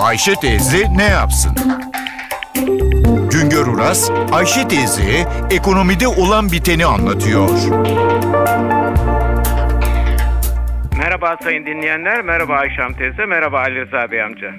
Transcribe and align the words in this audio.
Ayşe 0.00 0.34
teyze 0.34 0.96
ne 0.96 1.04
yapsın? 1.04 1.52
Güngör 3.32 3.66
Uras, 3.66 4.10
Ayşe 4.32 4.68
teyzeye 4.68 5.24
ekonomide 5.50 6.08
olan 6.08 6.52
biteni 6.52 6.86
anlatıyor. 6.86 7.48
Merhaba 10.98 11.36
sayın 11.42 11.66
dinleyenler, 11.66 12.22
merhaba 12.22 12.54
Ayşem 12.54 12.92
teyze, 12.92 13.26
merhaba 13.26 13.60
Ali 13.60 13.80
Rıza 13.80 14.10
Bey 14.10 14.22
amca. 14.22 14.54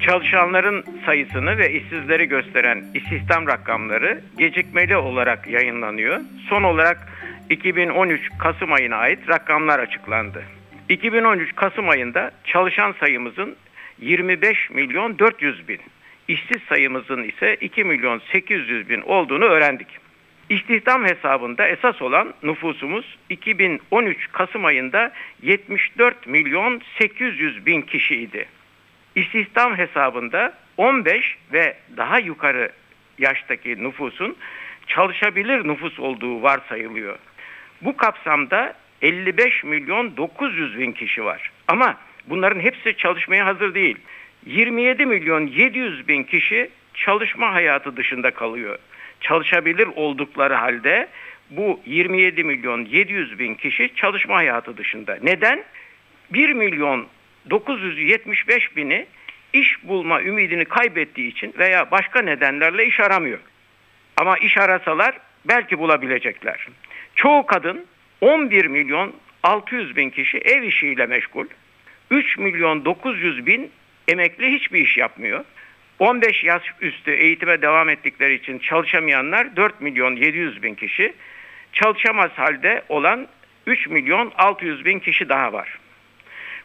Çalışanların 0.00 0.84
sayısını 1.06 1.58
ve 1.58 1.72
işsizleri 1.72 2.26
gösteren 2.26 2.84
istihdam 2.94 3.46
rakamları 3.46 4.20
gecikmeli 4.38 4.96
olarak 4.96 5.48
yayınlanıyor. 5.48 6.20
Son 6.48 6.62
olarak 6.62 7.08
2013 7.50 8.20
Kasım 8.38 8.72
ayına 8.72 8.96
ait 8.96 9.28
rakamlar 9.28 9.78
açıklandı. 9.78 10.42
2013 10.88 11.56
Kasım 11.56 11.88
ayında 11.88 12.30
çalışan 12.44 12.94
sayımızın 13.00 13.56
25 13.98 14.70
milyon 14.70 15.18
400 15.18 15.68
bin, 15.68 15.80
işsiz 16.28 16.62
sayımızın 16.68 17.22
ise 17.22 17.56
2 17.60 17.84
milyon 17.84 18.22
800 18.32 18.88
bin 18.88 19.00
olduğunu 19.00 19.44
öğrendik. 19.44 19.88
İstihdam 20.48 21.04
hesabında 21.04 21.68
esas 21.68 22.02
olan 22.02 22.34
nüfusumuz 22.42 23.18
2013 23.30 24.32
Kasım 24.32 24.64
ayında 24.64 25.12
74 25.42 26.26
milyon 26.26 26.82
800 26.98 27.66
bin 27.66 27.82
kişiydi. 27.82 28.48
İstihdam 29.14 29.78
hesabında 29.78 30.52
15 30.76 31.36
ve 31.52 31.76
daha 31.96 32.18
yukarı 32.18 32.72
yaştaki 33.18 33.84
nüfusun 33.84 34.36
çalışabilir 34.86 35.68
nüfus 35.68 36.00
olduğu 36.00 36.42
varsayılıyor. 36.42 37.18
Bu 37.82 37.96
kapsamda 37.96 38.74
55 39.02 39.64
milyon 39.64 40.16
900 40.16 40.78
bin 40.78 40.92
kişi 40.92 41.24
var. 41.24 41.50
Ama 41.68 41.96
bunların 42.26 42.60
hepsi 42.60 42.96
çalışmaya 42.96 43.46
hazır 43.46 43.74
değil. 43.74 43.96
27 44.46 45.06
milyon 45.06 45.46
700 45.46 46.08
bin 46.08 46.24
kişi 46.24 46.70
çalışma 46.94 47.52
hayatı 47.52 47.96
dışında 47.96 48.30
kalıyor. 48.30 48.78
Çalışabilir 49.20 49.88
oldukları 49.96 50.54
halde 50.54 51.08
bu 51.50 51.80
27 51.86 52.44
milyon 52.44 52.84
700 52.84 53.38
bin 53.38 53.54
kişi 53.54 53.94
çalışma 53.94 54.36
hayatı 54.36 54.76
dışında. 54.76 55.18
Neden? 55.22 55.64
1 56.30 56.52
milyon 56.52 57.06
975 57.50 58.76
bini 58.76 59.06
iş 59.52 59.88
bulma 59.88 60.22
ümidini 60.22 60.64
kaybettiği 60.64 61.30
için 61.30 61.54
veya 61.58 61.90
başka 61.90 62.22
nedenlerle 62.22 62.86
iş 62.86 63.00
aramıyor. 63.00 63.38
Ama 64.16 64.38
iş 64.38 64.58
arasalar 64.58 65.18
belki 65.44 65.78
bulabilecekler. 65.78 66.66
Çoğu 67.14 67.46
kadın 67.46 67.86
11 68.20 68.66
milyon 68.66 69.12
600 69.42 69.96
bin 69.96 70.10
kişi 70.10 70.38
ev 70.38 70.62
işiyle 70.62 71.06
meşgul. 71.06 71.46
3 72.10 72.38
milyon 72.38 72.84
900 72.84 73.46
bin 73.46 73.70
emekli 74.08 74.52
hiçbir 74.52 74.80
iş 74.80 74.96
yapmıyor. 74.96 75.44
15 75.98 76.44
yaş 76.44 76.62
üstü 76.80 77.10
eğitime 77.10 77.62
devam 77.62 77.88
ettikleri 77.88 78.34
için 78.34 78.58
çalışamayanlar 78.58 79.56
4 79.56 79.80
milyon 79.80 80.16
700 80.16 80.62
bin 80.62 80.74
kişi. 80.74 81.14
Çalışamaz 81.72 82.30
halde 82.30 82.82
olan 82.88 83.28
3 83.66 83.86
milyon 83.88 84.32
600 84.38 84.84
bin 84.84 84.98
kişi 84.98 85.28
daha 85.28 85.52
var. 85.52 85.78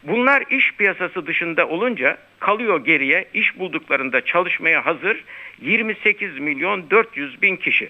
Bunlar 0.03 0.43
iş 0.49 0.73
piyasası 0.73 1.27
dışında 1.27 1.67
olunca 1.67 2.17
kalıyor 2.39 2.85
geriye 2.85 3.25
iş 3.33 3.59
bulduklarında 3.59 4.25
çalışmaya 4.25 4.85
hazır 4.85 5.23
28 5.61 6.39
milyon 6.39 6.89
400 6.89 7.41
bin 7.41 7.55
kişi. 7.55 7.89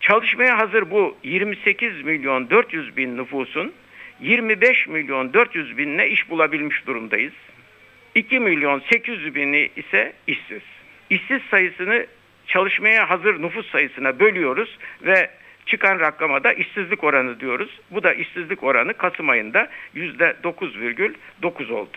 Çalışmaya 0.00 0.58
hazır 0.58 0.90
bu 0.90 1.16
28 1.22 2.02
milyon 2.02 2.50
400 2.50 2.96
bin 2.96 3.16
nüfusun 3.16 3.72
25 4.20 4.86
milyon 4.86 5.32
400 5.32 5.78
binine 5.78 6.08
iş 6.08 6.30
bulabilmiş 6.30 6.86
durumdayız. 6.86 7.32
2 8.14 8.40
milyon 8.40 8.82
800 8.90 9.34
bini 9.34 9.70
ise 9.76 10.12
işsiz. 10.26 10.62
İşsiz 11.10 11.42
sayısını 11.50 12.06
çalışmaya 12.46 13.10
hazır 13.10 13.42
nüfus 13.42 13.70
sayısına 13.70 14.20
bölüyoruz 14.20 14.78
ve 15.02 15.30
çıkan 15.66 16.00
rakama 16.00 16.44
da 16.44 16.52
işsizlik 16.52 17.04
oranı 17.04 17.40
diyoruz. 17.40 17.80
Bu 17.90 18.02
da 18.02 18.12
işsizlik 18.12 18.62
oranı 18.62 18.94
Kasım 18.94 19.28
ayında 19.28 19.68
%9,9 19.94 21.72
oldu. 21.72 21.96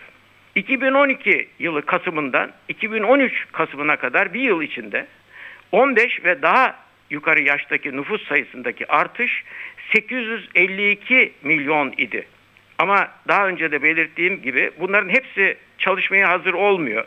2012 0.54 1.48
yılı 1.58 1.86
Kasım'ından 1.86 2.52
2013 2.68 3.46
Kasım'ına 3.52 3.96
kadar 3.96 4.34
bir 4.34 4.40
yıl 4.40 4.62
içinde 4.62 5.06
15 5.72 6.24
ve 6.24 6.42
daha 6.42 6.76
yukarı 7.10 7.42
yaştaki 7.42 7.96
nüfus 7.96 8.28
sayısındaki 8.28 8.92
artış 8.92 9.44
852 9.92 11.32
milyon 11.42 11.94
idi. 11.96 12.26
Ama 12.78 13.08
daha 13.28 13.48
önce 13.48 13.72
de 13.72 13.82
belirttiğim 13.82 14.42
gibi 14.42 14.70
bunların 14.80 15.08
hepsi 15.08 15.56
çalışmaya 15.78 16.28
hazır 16.28 16.54
olmuyor. 16.54 17.04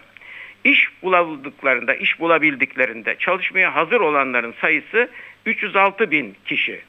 İş 0.64 0.90
bulabildıklarında, 1.04 1.96
iş 1.96 2.20
bulabildiklerinde 2.20 3.16
çalışmaya 3.20 3.76
hazır 3.76 4.02
olanların 4.02 4.54
sayısı 4.62 5.10
306 5.46 6.12
bin 6.12 6.36
kişi. 6.46 6.82